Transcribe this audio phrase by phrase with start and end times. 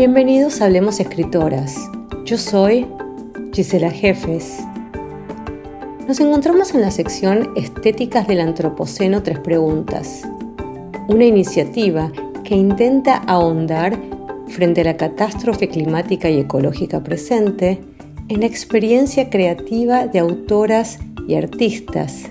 [0.00, 1.76] Bienvenidos a Hablemos Escritoras.
[2.24, 2.86] Yo soy
[3.52, 4.60] Gisela Jefes.
[6.08, 10.22] Nos encontramos en la sección Estéticas del Antropoceno Tres Preguntas,
[11.06, 12.10] una iniciativa
[12.44, 14.00] que intenta ahondar
[14.48, 17.78] frente a la catástrofe climática y ecológica presente
[18.28, 22.22] en la experiencia creativa de autoras y artistas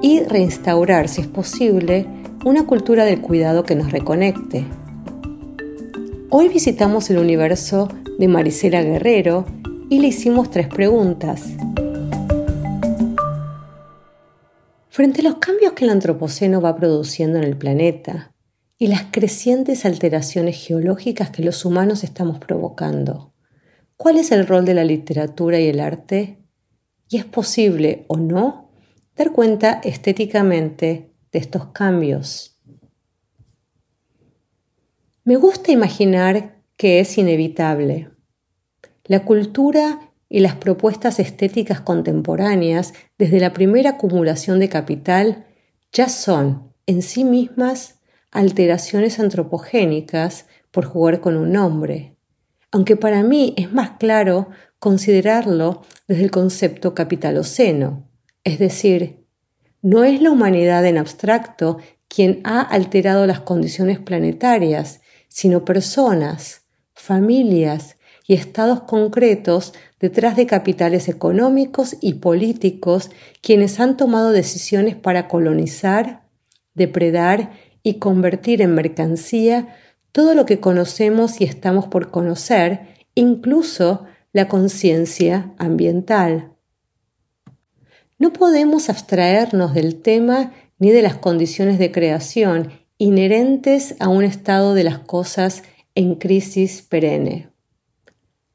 [0.00, 2.06] y reinstaurar, si es posible,
[2.44, 4.64] una cultura del cuidado que nos reconecte
[6.30, 9.46] Hoy visitamos el universo de Marisela Guerrero
[9.88, 11.42] y le hicimos tres preguntas.
[14.90, 18.34] Frente a los cambios que el Antropoceno va produciendo en el planeta
[18.76, 23.32] y las crecientes alteraciones geológicas que los humanos estamos provocando,
[23.96, 26.44] ¿cuál es el rol de la literatura y el arte?
[27.08, 28.70] ¿Y es posible o no
[29.16, 32.57] dar cuenta estéticamente de estos cambios?
[35.28, 38.08] Me gusta imaginar que es inevitable.
[39.04, 45.44] La cultura y las propuestas estéticas contemporáneas, desde la primera acumulación de capital,
[45.92, 52.16] ya son en sí mismas alteraciones antropogénicas por jugar con un nombre,
[52.70, 54.48] aunque para mí es más claro
[54.78, 58.08] considerarlo desde el concepto capitaloceno,
[58.44, 59.26] es decir,
[59.82, 61.76] no es la humanidad en abstracto
[62.08, 66.62] quien ha alterado las condiciones planetarias, sino personas,
[66.94, 75.28] familias y estados concretos detrás de capitales económicos y políticos quienes han tomado decisiones para
[75.28, 76.24] colonizar,
[76.74, 79.76] depredar y convertir en mercancía
[80.12, 86.52] todo lo que conocemos y estamos por conocer, incluso la conciencia ambiental.
[88.18, 94.74] No podemos abstraernos del tema ni de las condiciones de creación inherentes a un estado
[94.74, 95.62] de las cosas
[95.94, 97.48] en crisis perenne.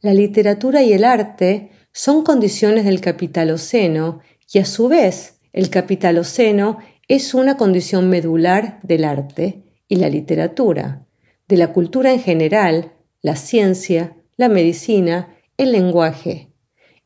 [0.00, 4.20] La literatura y el arte son condiciones del capitaloceno
[4.52, 6.78] y a su vez el capitaloceno
[7.08, 11.06] es una condición medular del arte y la literatura,
[11.48, 16.52] de la cultura en general, la ciencia, la medicina, el lenguaje.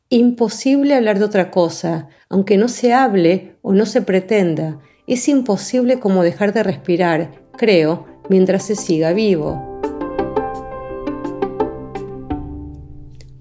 [0.09, 5.99] Imposible hablar de otra cosa, aunque no se hable o no se pretenda, es imposible
[5.99, 9.79] como dejar de respirar, creo, mientras se siga vivo.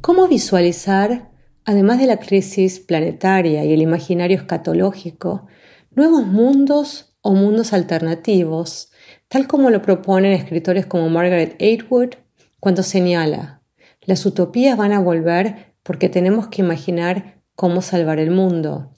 [0.00, 1.30] ¿Cómo visualizar,
[1.64, 5.46] además de la crisis planetaria y el imaginario escatológico,
[5.92, 8.90] nuevos mundos o mundos alternativos,
[9.28, 12.14] tal como lo proponen escritores como Margaret Atwood
[12.58, 13.62] cuando señala,
[14.02, 18.91] las utopías van a volver porque tenemos que imaginar cómo salvar el mundo.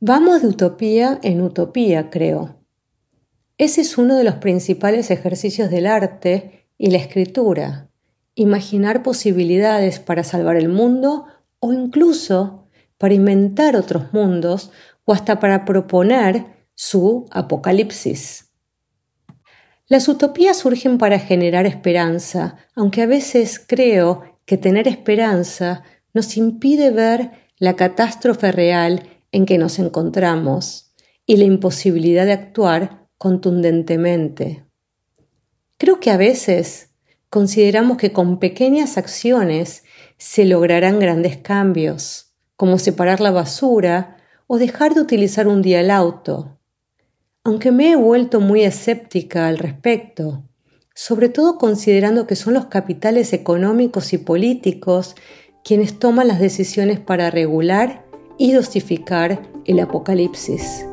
[0.00, 2.62] Vamos de utopía en utopía, creo.
[3.56, 7.90] Ese es uno de los principales ejercicios del arte y la escritura,
[8.36, 11.26] imaginar posibilidades para salvar el mundo
[11.58, 14.70] o incluso para inventar otros mundos
[15.04, 16.44] o hasta para proponer
[16.76, 18.52] su apocalipsis.
[19.88, 25.82] Las utopías surgen para generar esperanza, aunque a veces creo que tener esperanza
[26.14, 29.02] nos impide ver la catástrofe real
[29.32, 30.92] en que nos encontramos
[31.26, 34.64] y la imposibilidad de actuar contundentemente.
[35.76, 36.90] Creo que a veces
[37.30, 39.84] consideramos que con pequeñas acciones
[40.16, 44.16] se lograrán grandes cambios, como separar la basura
[44.46, 46.58] o dejar de utilizar un día el auto.
[47.44, 50.44] Aunque me he vuelto muy escéptica al respecto,
[50.94, 55.14] sobre todo considerando que son los capitales económicos y políticos
[55.62, 58.07] quienes toman las decisiones para regular
[58.38, 60.86] y dosificar el apocalipsis.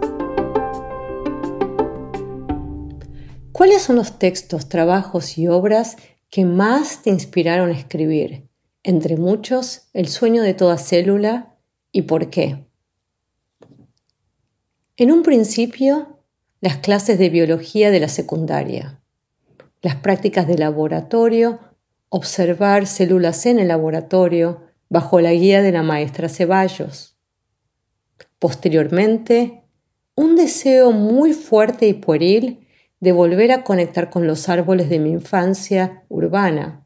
[3.51, 5.95] ¿Cuáles son los textos, trabajos y obras
[6.29, 8.49] que más te inspiraron a escribir?
[8.83, 11.55] Entre muchos, El sueño de toda célula
[11.91, 12.65] y por qué.
[14.97, 16.19] En un principio,
[16.61, 19.01] las clases de biología de la secundaria,
[19.81, 21.59] las prácticas de laboratorio,
[22.09, 27.14] observar células en el laboratorio bajo la guía de la maestra Ceballos
[28.45, 29.63] Posteriormente,
[30.13, 32.67] un deseo muy fuerte y pueril
[32.99, 36.85] de volver a conectar con los árboles de mi infancia urbana,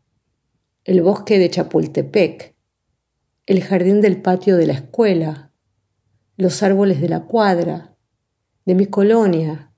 [0.85, 2.55] el bosque de Chapultepec,
[3.45, 5.51] el jardín del patio de la escuela,
[6.37, 7.93] los árboles de la cuadra,
[8.63, 9.73] de mi colonia,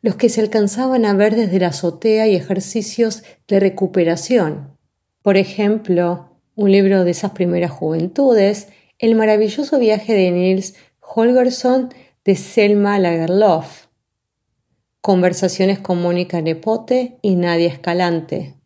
[0.00, 4.76] los que se alcanzaban a ver desde la azotea y ejercicios de recuperación.
[5.22, 8.66] Por ejemplo, un libro de esas primeras juventudes,
[8.98, 10.74] El maravilloso viaje de Nils
[11.06, 11.90] Holgersson
[12.24, 13.86] de Selma Lagerlof.
[15.00, 18.56] Conversaciones con Mónica Nepote y Nadia Escalante.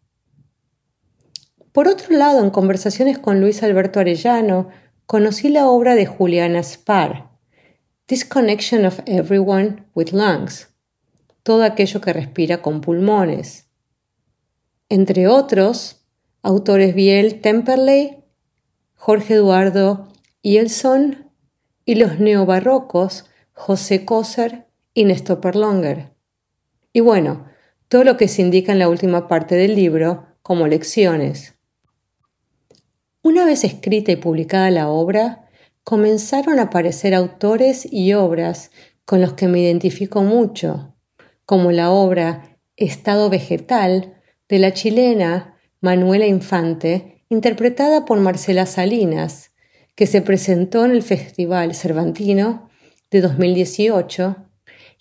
[1.72, 4.68] Por otro lado, en conversaciones con Luis Alberto Arellano,
[5.04, 7.28] conocí la obra de Juliana Spar,
[8.06, 10.68] Disconnection of Everyone with Lungs,
[11.42, 13.66] todo aquello que respira con pulmones.
[14.88, 16.06] Entre otros,
[16.42, 18.24] autores Biel Temperley,
[18.94, 20.08] Jorge Eduardo
[20.40, 21.27] Ielson
[21.88, 23.24] y los neobarrocos
[23.54, 26.10] José Coser y Néstor Perlonger.
[26.92, 27.46] Y bueno,
[27.88, 31.54] todo lo que se indica en la última parte del libro como lecciones.
[33.22, 35.48] Una vez escrita y publicada la obra,
[35.82, 38.70] comenzaron a aparecer autores y obras
[39.06, 40.94] con los que me identifico mucho,
[41.46, 49.52] como la obra Estado Vegetal de la chilena Manuela Infante, interpretada por Marcela Salinas,
[49.98, 52.70] que se presentó en el Festival Cervantino
[53.10, 54.36] de 2018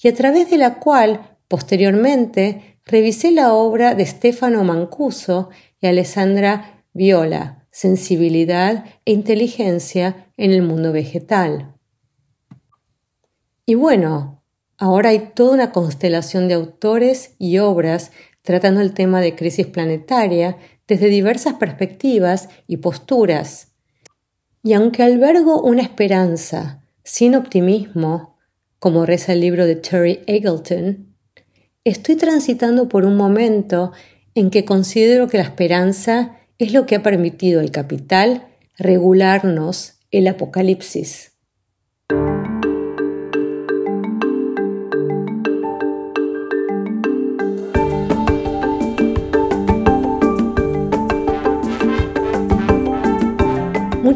[0.02, 6.84] y a través de la cual posteriormente revisé la obra de Stefano Mancuso y Alessandra
[6.94, 11.76] Viola, sensibilidad e inteligencia en el mundo vegetal.
[13.68, 14.42] Y bueno,
[14.80, 18.12] ahora hay toda una constelación de autores y obras
[18.42, 20.58] tratando el tema de crisis planetaria
[20.88, 23.67] desde diversas perspectivas y posturas.
[24.63, 28.38] Y aunque albergo una esperanza sin optimismo,
[28.80, 31.15] como reza el libro de Terry Eagleton,
[31.83, 33.92] estoy transitando por un momento
[34.36, 40.27] en que considero que la esperanza es lo que ha permitido al capital regularnos el
[40.27, 41.37] apocalipsis.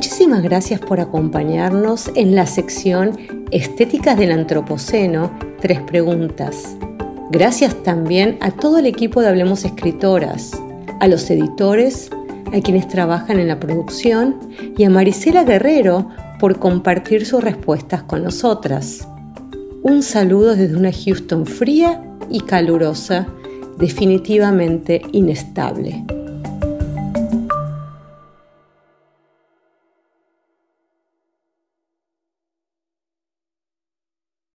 [0.02, 3.20] Muchísimas gracias por acompañarnos en la sección
[3.52, 5.32] Estéticas del Antropoceno,
[5.62, 6.76] tres preguntas.
[7.30, 10.60] Gracias también a todo el equipo de Hablemos Escritoras,
[11.00, 12.10] a los editores,
[12.52, 14.40] a quienes trabajan en la producción
[14.76, 16.10] y a Marisela Guerrero
[16.40, 19.08] por compartir sus respuestas con nosotras.
[19.84, 23.28] Un saludo desde una Houston fría y calurosa,
[23.78, 26.04] definitivamente inestable.